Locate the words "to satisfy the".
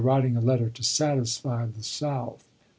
0.67-1.83